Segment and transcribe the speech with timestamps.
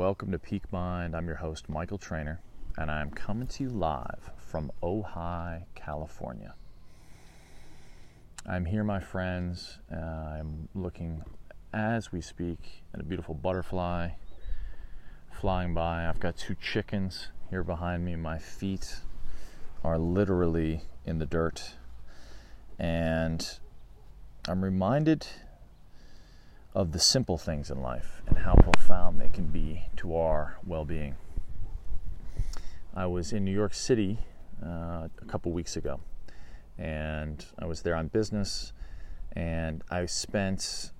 [0.00, 1.14] welcome to Peak Mind.
[1.14, 2.40] I'm your host, Michael Trainer,
[2.78, 6.54] and I'm coming to you live from Ojai, California.
[8.46, 9.78] I'm here, my friends.
[9.92, 11.22] Uh, I'm looking
[11.74, 14.12] as we speak at a beautiful butterfly
[15.38, 16.06] flying by.
[16.08, 18.16] I've got two chickens here behind me.
[18.16, 19.00] My feet
[19.84, 21.74] are literally in the dirt,
[22.78, 23.46] and
[24.48, 25.26] I'm reminded
[26.74, 30.84] of the simple things in life and how profound they can be to our well
[30.84, 31.16] being.
[32.94, 34.18] I was in New York City
[34.64, 36.00] uh, a couple weeks ago,
[36.78, 38.72] and I was there on business,
[39.32, 40.92] and I spent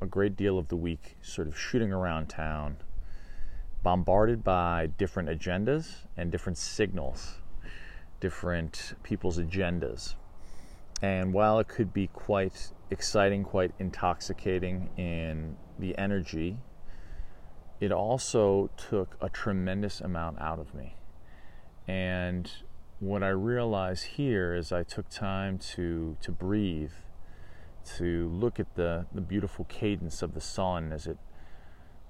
[0.00, 2.76] a great deal of the week sort of shooting around town,
[3.82, 7.36] bombarded by different agendas and different signals,
[8.20, 10.14] different people's agendas.
[11.02, 16.58] And while it could be quite exciting, quite intoxicating in the energy,
[17.80, 20.96] it also took a tremendous amount out of me.
[21.86, 22.50] And
[23.00, 26.92] what I realized here is I took time to, to breathe,
[27.96, 31.18] to look at the, the beautiful cadence of the sun as it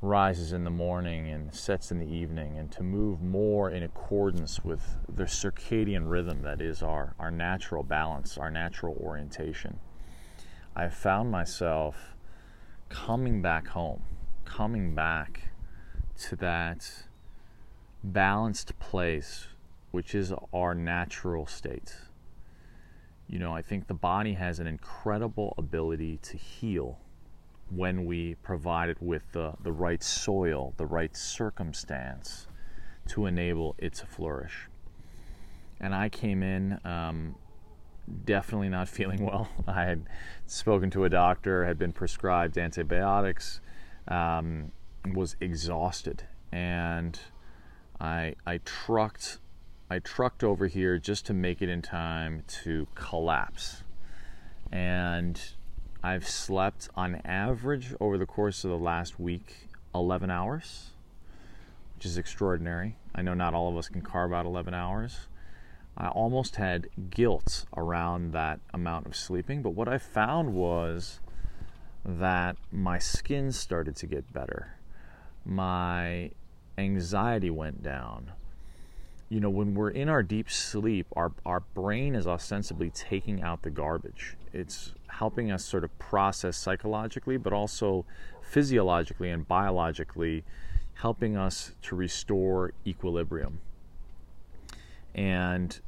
[0.00, 4.62] rises in the morning and sets in the evening, and to move more in accordance
[4.62, 9.78] with the circadian rhythm that is our, our natural balance, our natural orientation.
[10.77, 12.14] I found myself
[12.89, 14.03] coming back home,
[14.44, 15.50] coming back
[16.22, 17.05] to that
[18.03, 19.47] balanced place,
[19.92, 21.95] which is our natural state.
[23.28, 26.98] You know, I think the body has an incredible ability to heal
[27.70, 32.47] when we provide it with the, the right soil, the right circumstance
[33.08, 34.69] to enable it to flourish.
[35.80, 37.36] And I came in um,
[38.24, 39.48] definitely not feeling well.
[39.66, 40.06] I had
[40.47, 43.61] spoken to a doctor, had been prescribed antibiotics,
[44.08, 44.72] um,
[45.12, 47.19] was exhausted, and
[48.00, 49.38] I I trucked
[49.91, 53.83] I trucked over here just to make it in time to collapse.
[54.73, 55.40] And
[56.02, 60.90] I've slept on average over the course of the last week 11 hours,
[61.96, 62.96] which is extraordinary.
[63.14, 65.29] I know not all of us can carve out 11 hours.
[65.96, 71.20] I almost had guilt around that amount of sleeping, but what I found was
[72.05, 74.77] that my skin started to get better.
[75.44, 76.32] My
[76.77, 78.32] anxiety went down.
[79.28, 83.62] You know, when we're in our deep sleep, our, our brain is ostensibly taking out
[83.62, 84.36] the garbage.
[84.52, 88.05] It's helping us sort of process psychologically, but also
[88.42, 90.44] physiologically and biologically,
[90.94, 93.61] helping us to restore equilibrium.
[95.14, 95.80] And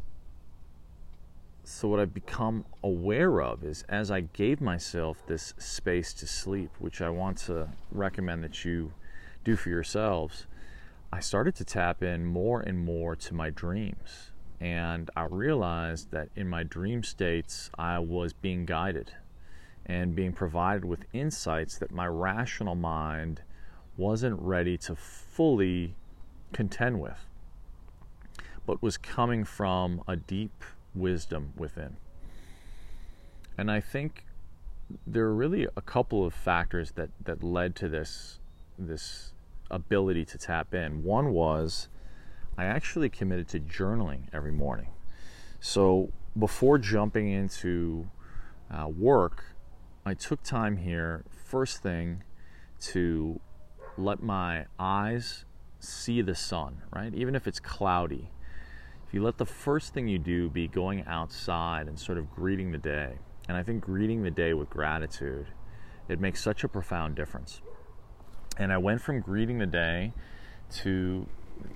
[1.69, 6.71] so, what I've become aware of is as I gave myself this space to sleep,
[6.79, 8.93] which I want to recommend that you
[9.43, 10.47] do for yourselves,
[11.13, 14.31] I started to tap in more and more to my dreams.
[14.61, 19.15] And I realized that in my dream states, I was being guided
[19.85, 23.43] and being provided with insights that my rational mind
[23.97, 25.97] wasn't ready to fully
[26.53, 27.27] contend with
[28.67, 30.65] but was coming from a deep
[30.97, 31.97] wisdom within.
[33.59, 34.25] And I think
[35.07, 38.39] there are really a couple of factors that, that led to this
[38.79, 39.33] this
[39.71, 41.03] ability to tap in.
[41.03, 41.89] One was
[42.59, 44.89] I actually committed to journaling every morning.
[45.61, 48.09] So before jumping into
[48.71, 49.45] uh, work,
[50.05, 52.23] I took time here first thing
[52.81, 53.41] to
[53.97, 55.45] let my eyes
[55.81, 57.15] see the sun, right?
[57.15, 58.31] Even if it's cloudy,
[59.17, 62.77] you let the first thing you do be going outside and sort of greeting the
[62.77, 63.15] day,
[63.49, 65.47] and I think greeting the day with gratitude,
[66.07, 67.63] it makes such a profound difference.
[68.59, 70.13] And I went from greeting the day
[70.83, 71.27] to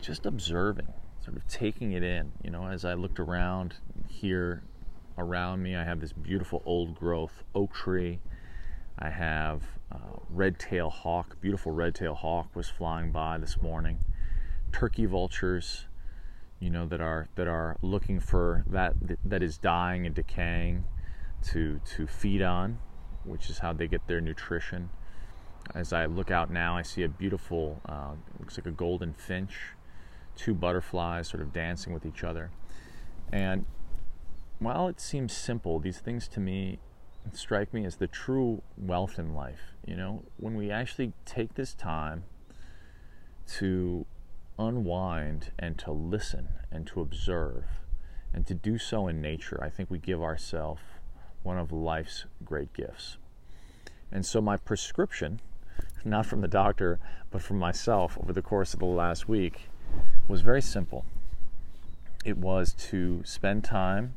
[0.03, 0.89] just observing,
[1.25, 2.31] sort of taking it in.
[2.45, 3.77] You know, as I looked around
[4.07, 4.62] here
[5.17, 8.21] around me, I have this beautiful old growth oak tree.
[8.99, 14.01] I have uh, red tail hawk, beautiful red tail hawk was flying by this morning.
[14.72, 15.86] Turkey vultures
[16.60, 20.84] you know that are that are looking for that that is dying and decaying
[21.42, 22.78] to to feed on
[23.24, 24.91] which is how they get their nutrition.
[25.74, 29.72] As i look out now i see a beautiful uh, looks like a golden finch
[30.36, 32.51] two butterflies sort of dancing with each other.
[33.33, 33.66] And
[34.59, 36.78] while it seems simple these things to me
[37.33, 40.22] strike me as the true wealth in life you know?
[40.36, 42.24] When we actually take this time
[43.59, 44.07] to
[44.60, 47.65] unwind and to listen and to observe
[48.33, 50.83] and to do so in nature, I think we give ourselves
[51.42, 53.16] one of life's great gifts.
[54.12, 55.41] And so, my prescription
[56.04, 56.98] not from the doctor,
[57.30, 59.68] but from myself over the course of the last week
[60.28, 61.04] was very simple.
[62.24, 64.15] It was to spend time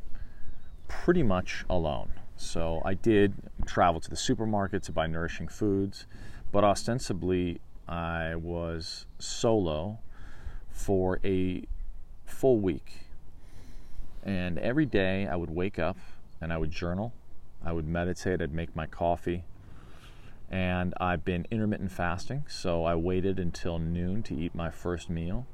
[0.88, 2.12] pretty much alone.
[2.36, 3.36] So I did
[3.66, 6.06] travel to the supermarket to buy nourishing foods,
[6.52, 10.00] but ostensibly I was solo
[10.84, 11.64] for a
[12.26, 13.06] full week.
[14.24, 15.98] And every day I would wake up
[16.42, 17.14] and I would journal,
[17.64, 19.46] I would meditate, I'd make my coffee.
[20.52, 25.48] And I've been intermittent fasting, so I waited until noon to eat my first meal.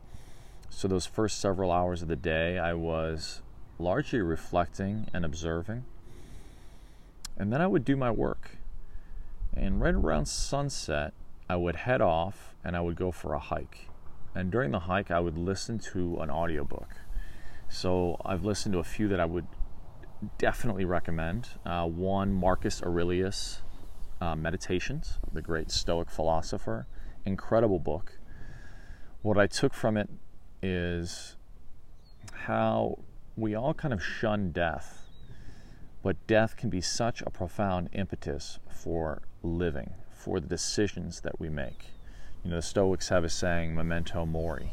[0.70, 3.42] So, those first several hours of the day, I was
[3.78, 5.86] largely reflecting and observing.
[7.38, 8.58] And then I would do my work.
[9.56, 11.14] And right around sunset,
[11.48, 13.90] I would head off and I would go for a hike.
[14.36, 16.96] And during the hike, I would listen to an audiobook.
[17.68, 19.48] So I've listened to a few that I would
[20.38, 21.50] definitely recommend.
[21.66, 23.62] Uh, one, Marcus Aurelius
[24.22, 26.88] uh, Meditations, the great Stoic philosopher.
[27.26, 28.20] Incredible book.
[29.22, 30.10] What I took from it
[30.62, 31.36] is
[32.34, 33.00] how
[33.36, 35.10] we all kind of shun death,
[36.04, 41.50] but death can be such a profound impetus for living, for the decisions that we
[41.50, 41.86] make.
[42.44, 44.72] You know, the Stoics have a saying, memento mori,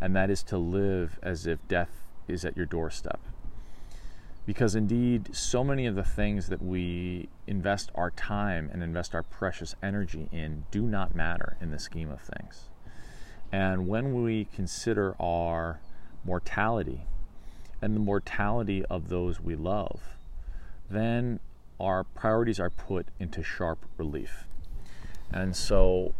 [0.00, 3.20] and that is to live as if death is at your doorstep.
[4.46, 9.22] Because indeed, so many of the things that we invest our time and invest our
[9.22, 12.68] precious energy in do not matter in the scheme of things.
[13.52, 15.80] And when we consider our
[16.24, 17.02] mortality
[17.82, 20.16] and the mortality of those we love,
[20.88, 21.40] then
[21.78, 24.44] our priorities are put into sharp relief.
[25.32, 26.14] And so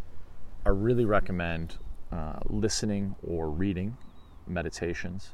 [0.63, 1.77] I really recommend
[2.11, 3.97] uh, listening or reading
[4.45, 5.31] meditations.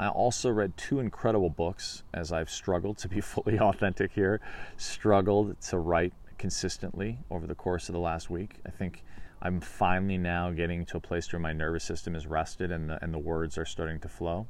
[0.00, 4.40] I also read two incredible books as I've struggled to be fully authentic here,
[4.76, 8.56] struggled to write consistently over the course of the last week.
[8.66, 9.04] I think
[9.40, 13.02] I'm finally now getting to a place where my nervous system is rested and the,
[13.02, 14.48] and the words are starting to flow.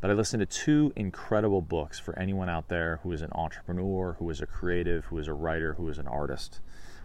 [0.00, 4.16] But I listened to two incredible books for anyone out there who is an entrepreneur,
[4.18, 6.60] who is a creative, who is a writer, who is an artist,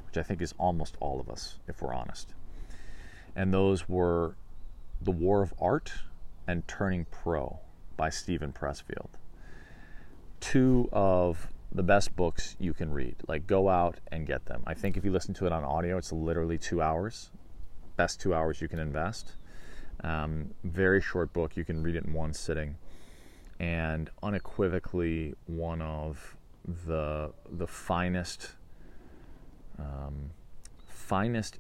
[0.08, 2.34] which I think is almost all of us, if we're honest.
[3.36, 4.36] And those were
[5.02, 5.94] The War of Art
[6.48, 7.60] and Turning Pro
[7.96, 9.10] by Steven Pressfield.
[10.40, 13.16] Two of the best books you can read.
[13.28, 14.64] Like, go out and get them.
[14.66, 17.30] I think if you listen to it on audio, it's literally two hours.
[17.98, 19.34] Best two hours you can invest.
[20.04, 21.58] Um, very short book.
[21.58, 22.78] You can read it in one sitting,
[23.60, 26.38] and unequivocally one of
[26.86, 28.52] the the finest
[29.80, 30.32] um,
[30.88, 31.60] finest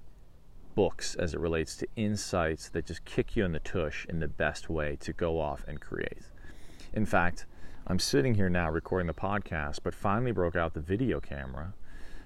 [0.75, 4.27] books as it relates to insights that just kick you in the tush in the
[4.27, 6.21] best way to go off and create.
[6.93, 7.45] In fact,
[7.87, 11.73] I'm sitting here now recording the podcast, but finally broke out the video camera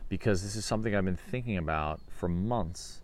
[0.09, 3.01] because this is something I've been thinking about for months,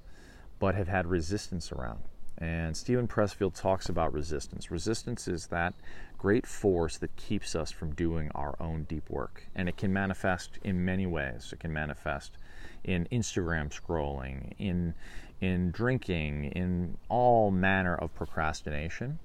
[0.60, 2.00] but have had resistance around.
[2.38, 4.69] And Steven Pressfield talks about resistance.
[4.69, 5.74] Resistance is that
[6.18, 9.48] great force that keeps us from doing our own deep work.
[9.56, 11.52] And it can manifest in many ways.
[11.54, 12.38] It can manifest
[12.84, 14.94] in Instagram scrolling, in,
[15.42, 19.19] in drinking, in all manner of procrastination.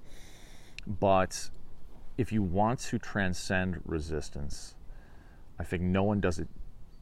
[0.85, 1.49] But
[2.17, 4.75] if you want to transcend resistance,
[5.59, 6.47] I think no one does it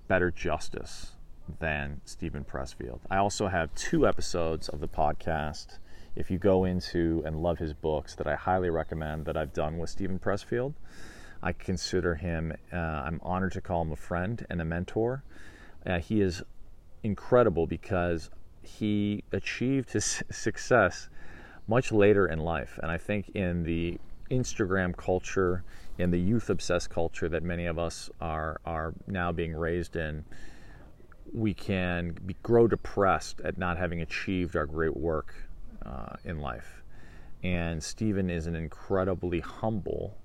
[0.08, 1.12] better justice
[1.60, 3.00] than Steven Pressfield.
[3.10, 5.78] I also have two episodes of the podcast.
[6.15, 9.77] If you go into and love his books, that I highly recommend that I've done
[9.77, 10.73] with Steven Pressfield.
[11.41, 15.23] I consider him, uh, I'm honored to call him a friend and a mentor.
[15.85, 16.44] Uh, he is
[17.03, 18.30] incredible because
[18.61, 21.09] he achieved his success
[21.68, 22.77] much later in life.
[22.83, 23.99] And I think in the
[24.30, 25.63] Instagram culture
[25.97, 30.23] in the youth obsessed culture that many of us are are now being raised in,
[31.33, 35.35] we can be, grow depressed at not having achieved our great work
[35.85, 36.83] uh, in life.
[37.44, 40.18] And Steven is an incredibly humble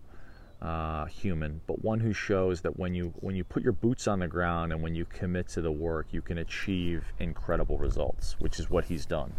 [0.60, 4.20] uh, human, but one who shows that when you when you put your boots on
[4.20, 8.58] the ground and when you commit to the work, you can achieve incredible results, which
[8.58, 9.32] is what he's done.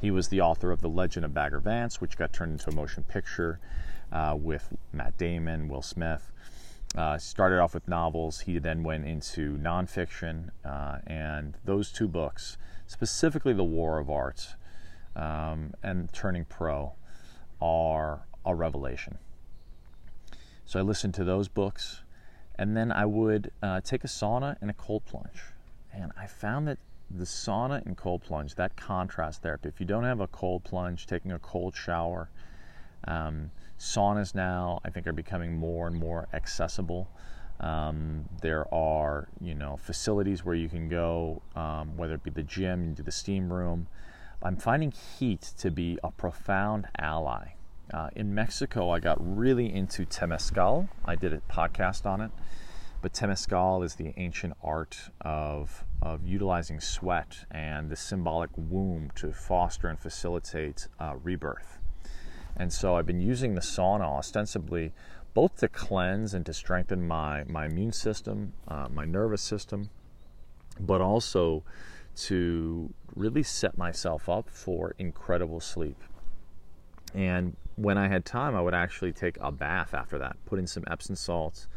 [0.00, 2.74] He was the author of The Legend of Bagger Vance, which got turned into a
[2.74, 3.60] motion picture
[4.10, 6.32] uh, with Matt Damon, Will Smith.
[6.96, 8.40] Uh, started off with novels.
[8.40, 14.56] He then went into nonfiction, uh, and those two books, specifically The War of Art
[15.16, 16.92] um, and Turning Pro,
[17.60, 19.18] are a revelation.
[20.64, 22.02] So I listened to those books,
[22.56, 25.42] and then I would uh, take a sauna and a cold plunge.
[25.92, 26.78] And I found that
[27.10, 31.06] the sauna and cold plunge, that contrast therapy, if you don't have a cold plunge,
[31.06, 32.30] taking a cold shower,
[33.06, 37.10] um, saunas now I think are becoming more and more accessible.
[37.60, 42.42] Um, there are, you know, facilities where you can go, um, whether it be the
[42.42, 43.86] gym, you do the steam room.
[44.44, 47.52] I'm finding heat to be a profound ally.
[47.94, 50.88] Uh, in Mexico, I got really into temescal.
[51.04, 52.32] I did a podcast on it.
[53.02, 59.32] But temescal is the ancient art of, of utilizing sweat and the symbolic womb to
[59.32, 61.78] foster and facilitate uh, rebirth.
[62.56, 64.92] And so I've been using the sauna ostensibly
[65.34, 69.90] both to cleanse and to strengthen my, my immune system, uh, my nervous system,
[70.80, 71.62] but also
[72.14, 76.02] to really set myself up for incredible sleep.
[77.14, 80.66] And when I had time, I would actually take a bath after that, put in
[80.66, 81.68] some Epsom salts,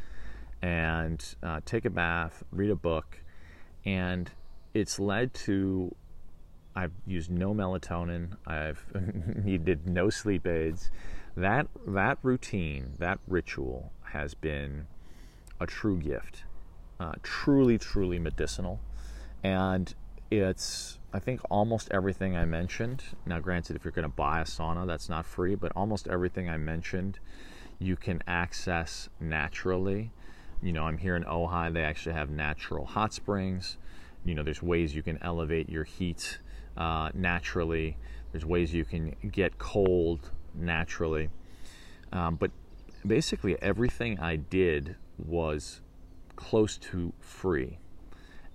[0.61, 3.21] and uh, take a bath, read a book,
[3.85, 4.31] and
[4.73, 5.95] it's led to
[6.75, 8.35] I've used no melatonin.
[8.45, 8.85] I've
[9.45, 10.91] needed no sleep aids.
[11.37, 14.87] That that routine, that ritual, has been
[15.59, 16.43] a true gift,
[16.99, 18.81] uh, truly, truly medicinal,
[19.43, 19.93] and
[20.31, 23.03] it's I think almost everything I mentioned.
[23.25, 26.49] Now, granted, if you're going to buy a sauna, that's not free, but almost everything
[26.49, 27.19] I mentioned,
[27.79, 30.11] you can access naturally.
[30.61, 31.73] You know, I'm here in Ojai.
[31.73, 33.77] They actually have natural hot springs.
[34.25, 36.39] You know, there's ways you can elevate your heat
[36.75, 37.97] uh, naturally.
[38.31, 41.29] There's ways you can get cold naturally.
[42.11, 42.51] Um, but
[43.07, 45.81] basically, everything I did was
[46.35, 47.77] close to free.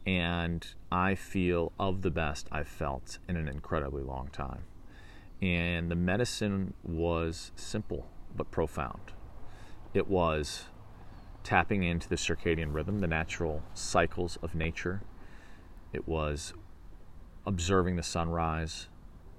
[0.07, 4.63] And I feel of the best I've felt in an incredibly long time.
[5.43, 9.13] And the medicine was simple but profound.
[9.95, 10.65] It was
[11.43, 15.03] tapping into the circadian rhythm, the natural cycles of nature.
[15.93, 16.55] It was
[17.47, 18.89] observing the sunrise,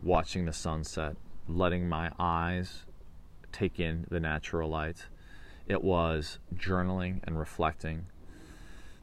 [0.02, 1.16] watching the sunset,
[1.48, 2.86] letting my eyes
[3.52, 5.08] take in the natural light.
[5.68, 8.08] It was journaling and reflecting,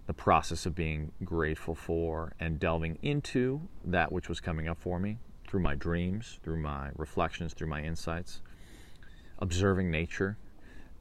[0.08, 4.98] the process of being grateful for and delving into that which was coming up for
[4.98, 8.40] me through my dreams, through my reflections, through my insights,
[9.38, 10.38] observing nature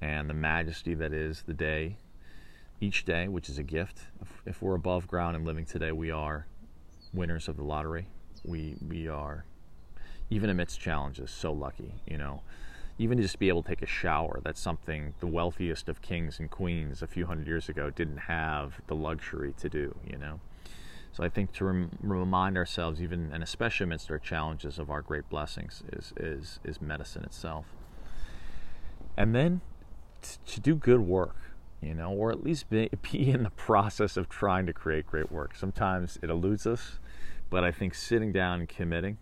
[0.01, 1.95] and the majesty that is the day,
[2.81, 4.01] each day, which is a gift.
[4.21, 6.45] If, if we're above ground and living today, we are
[7.13, 8.07] winners of the lottery.
[8.43, 9.45] We we are
[10.29, 12.41] even amidst challenges so lucky, you know.
[12.99, 16.39] Even to just be able to take a shower, that's something the wealthiest of kings
[16.39, 20.39] and queens a few hundred years ago didn't have the luxury to do, you know.
[21.11, 25.01] So I think to rem- remind ourselves, even and especially amidst our challenges, of our
[25.01, 27.65] great blessings is is is medicine itself.
[29.15, 29.61] And then
[30.21, 31.35] t- to do good work,
[31.81, 35.31] you know, or at least be, be in the process of trying to create great
[35.31, 35.55] work.
[35.55, 36.99] Sometimes it eludes us,
[37.49, 39.17] but I think sitting down and committing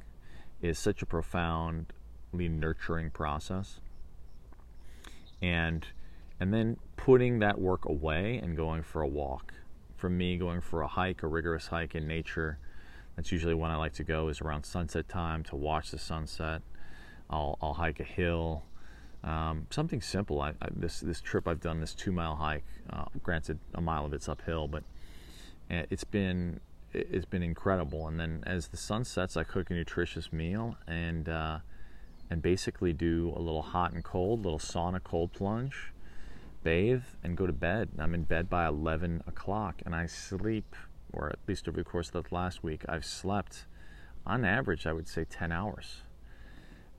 [0.61, 1.85] is such a profoundly
[2.35, 3.79] nurturing process.
[5.41, 5.85] And
[6.39, 9.53] and then putting that work away and going for a walk.
[9.95, 12.57] For me, going for a hike, a rigorous hike in nature,
[13.15, 16.61] that's usually when I like to go is around sunset time to watch the sunset.
[17.29, 18.63] I'll, I'll hike a hill,
[19.25, 20.41] um, something simple.
[20.41, 22.63] I, I, this this trip I've done this two mile hike.
[22.89, 24.83] Uh, granted, a mile of it's uphill, but
[25.71, 26.59] eh, it's been
[26.93, 28.07] it's been incredible.
[28.07, 31.59] And then as the sun sets, I cook a nutritious meal and uh,
[32.29, 35.93] and basically do a little hot and cold, little sauna cold plunge,
[36.63, 37.89] bathe, and go to bed.
[37.99, 40.75] I'm in bed by 11 o'clock, and I sleep,
[41.13, 43.65] or at least over the course of the last week, I've slept
[44.25, 46.01] on average, I would say 10 hours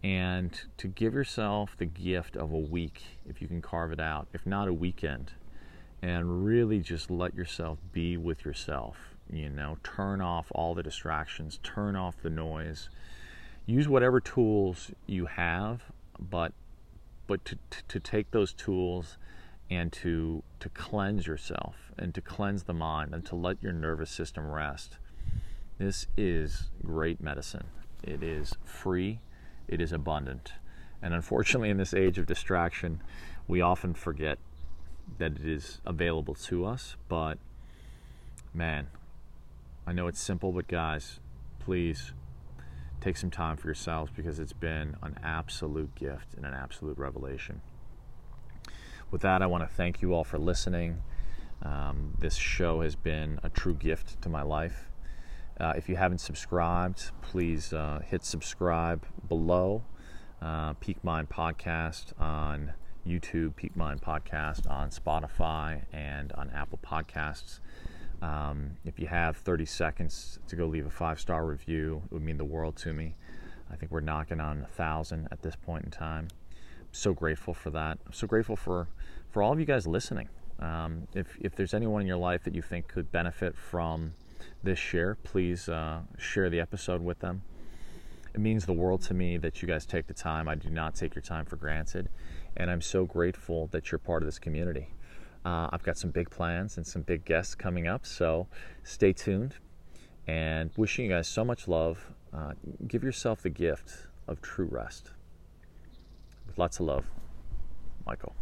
[0.07, 4.29] and to give yourself the gift of a week, if you can carve it out,
[4.33, 5.33] if not a weekend,
[6.03, 8.97] and really just let yourself be with yourself.
[9.29, 12.89] You know, turn off all the distractions, turn off the noise,
[13.67, 15.83] use whatever tools you have,
[16.19, 16.53] but
[17.27, 17.59] but to,
[17.89, 19.19] to take those tools
[19.69, 24.11] and to to cleanse yourself and to cleanse the mind and to let your nervous
[24.11, 24.99] system rest.
[25.79, 27.67] This is great medicine.
[28.03, 29.21] It is free
[29.69, 30.53] it is abundant.
[31.03, 33.03] And unfortunately, in this age of distraction,
[33.47, 34.39] we often forget
[35.19, 36.97] that it is available to us.
[37.09, 37.39] But
[38.55, 38.89] man,
[39.87, 41.21] I know it's simple, but guys,
[41.59, 42.13] please
[43.01, 47.61] take some time for yourselves because it's been an absolute gift and an absolute revelation.
[49.11, 51.03] With that, I want to thank you all for listening.
[51.63, 54.91] Um, this show has been a true gift to my life.
[55.59, 59.85] Uh, if you haven't subscribed, please uh, hit subscribe below.
[60.43, 62.75] Uh, Peak Mind Podcast on
[63.07, 67.61] YouTube, Peak Mind Podcast on Spotify, and on Apple Podcasts.
[68.23, 72.23] Um, if you have 30 seconds to go leave a five star review, it would
[72.23, 73.15] mean the world to me.
[73.71, 76.29] I think we're knocking on a thousand at this point in time.
[76.81, 77.99] I'm so grateful for that.
[78.07, 78.89] I'm so grateful for,
[79.31, 80.29] for all of you guys listening.
[80.61, 84.15] Um, if, if there's anyone in your life that you think could benefit from
[84.63, 87.43] this share, please uh, share the episode with them.
[88.33, 90.49] It means the world to me that you guys take the time.
[90.49, 92.09] I do not take your time for granted.
[92.57, 94.89] And I'm so grateful that you're part of this community.
[95.47, 98.49] Uh, I've got some big plans and some big guests coming up, so
[98.83, 99.55] stay tuned.
[100.27, 102.05] And wishing you guys so much love.
[102.35, 102.55] Uh,
[102.89, 105.13] give yourself the gift of true rest.
[106.49, 107.07] With lots of love,
[108.05, 108.35] Michael.